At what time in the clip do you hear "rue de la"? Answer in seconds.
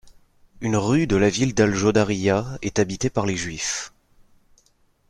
0.77-1.29